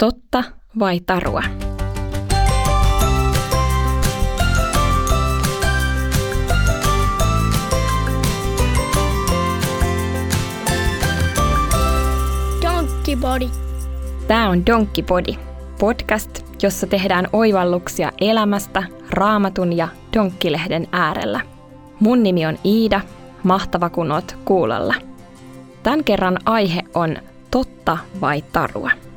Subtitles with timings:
[0.00, 0.44] Totta
[0.78, 1.42] vai tarua?
[12.62, 13.48] Donkey Body.
[14.28, 15.32] Tämä on Donkey Body,
[15.80, 16.30] podcast,
[16.62, 21.40] jossa tehdään oivalluksia elämästä raamatun ja donkkilehden äärellä.
[22.00, 23.00] Mun nimi on Iida,
[23.42, 24.94] mahtava kun oot kuulolla.
[25.82, 27.16] Tämän kerran aihe on
[27.50, 29.09] totta vai tarua.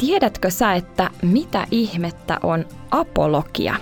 [0.00, 3.74] Tiedätkö sä, että mitä ihmettä on apologia?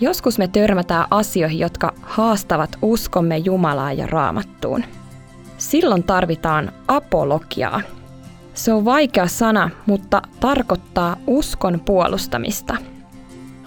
[0.00, 4.84] Joskus me törmätään asioihin, jotka haastavat uskomme Jumalaa ja raamattuun.
[5.58, 7.80] Silloin tarvitaan apologiaa.
[8.54, 12.76] Se on vaikea sana, mutta tarkoittaa uskon puolustamista.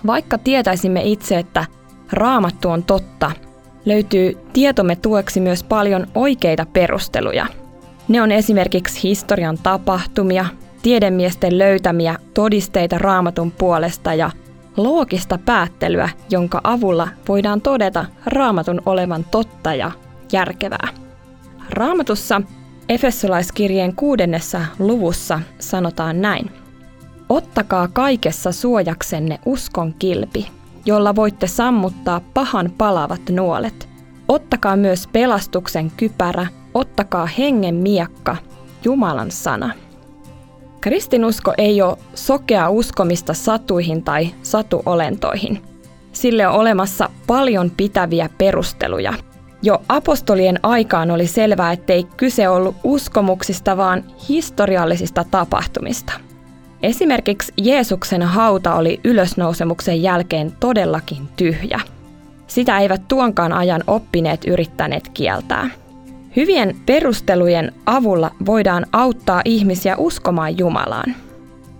[0.05, 1.65] Vaikka tietäisimme itse, että
[2.11, 3.31] raamattu on totta,
[3.85, 7.45] löytyy tietomme tueksi myös paljon oikeita perusteluja.
[8.07, 10.45] Ne on esimerkiksi historian tapahtumia,
[10.85, 14.31] tiedemiesten löytämiä todisteita raamatun puolesta ja
[14.77, 19.91] loogista päättelyä, jonka avulla voidaan todeta raamatun olevan totta ja
[20.31, 20.87] järkevää.
[21.69, 22.41] Raamatussa
[22.89, 26.51] Efesolaiskirjeen kuudennessa luvussa sanotaan näin.
[27.29, 30.47] Ottakaa kaikessa suojaksenne uskon kilpi,
[30.85, 33.89] jolla voitte sammuttaa pahan palavat nuolet.
[34.27, 38.37] Ottakaa myös pelastuksen kypärä, ottakaa hengen miekka,
[38.83, 39.84] Jumalan sana.
[40.85, 45.61] Kristinusko ei ole sokea uskomista satuihin tai satuolentoihin.
[46.11, 49.13] Sille on olemassa paljon pitäviä perusteluja.
[49.61, 56.13] Jo apostolien aikaan oli selvää, ettei kyse ollut uskomuksista, vaan historiallisista tapahtumista.
[56.83, 61.79] Esimerkiksi Jeesuksen hauta oli ylösnousemuksen jälkeen todellakin tyhjä.
[62.47, 65.69] Sitä eivät tuonkaan ajan oppineet yrittäneet kieltää.
[66.35, 71.15] Hyvien perustelujen avulla voidaan auttaa ihmisiä uskomaan Jumalaan.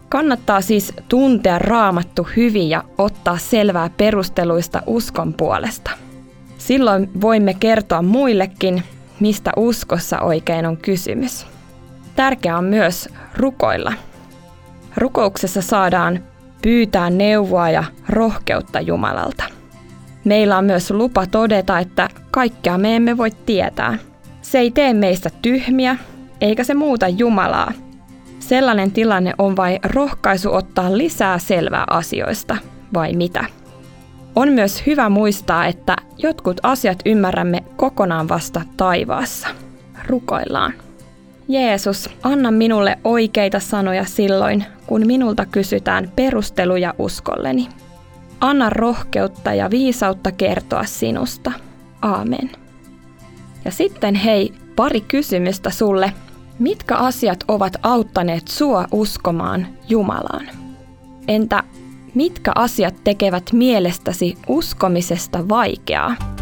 [0.09, 5.91] Kannattaa siis tuntea raamattu hyvin ja ottaa selvää perusteluista uskon puolesta.
[6.57, 8.83] Silloin voimme kertoa muillekin,
[9.19, 11.45] mistä uskossa oikein on kysymys.
[12.15, 13.94] Tärkeää on myös rukoilla.
[14.97, 16.23] Rukouksessa saadaan
[16.61, 19.44] pyytää neuvoa ja rohkeutta Jumalalta.
[20.23, 23.97] Meillä on myös lupa todeta, että kaikkea me emme voi tietää–
[24.45, 25.97] se ei tee meistä tyhmiä,
[26.41, 27.72] eikä se muuta Jumalaa.
[28.39, 32.57] Sellainen tilanne on vain rohkaisu ottaa lisää selvää asioista,
[32.94, 33.45] vai mitä?
[34.35, 39.47] On myös hyvä muistaa, että jotkut asiat ymmärrämme kokonaan vasta taivaassa.
[40.07, 40.73] Rukoillaan.
[41.47, 47.69] Jeesus, anna minulle oikeita sanoja silloin, kun minulta kysytään perusteluja uskolleni.
[48.41, 51.51] Anna rohkeutta ja viisautta kertoa sinusta.
[52.01, 52.64] Aamen.
[53.65, 56.13] Ja sitten hei, pari kysymystä sulle.
[56.59, 60.49] Mitkä asiat ovat auttaneet sua uskomaan Jumalaan?
[61.27, 61.63] Entä
[62.15, 66.34] mitkä asiat tekevät mielestäsi uskomisesta vaikeaa?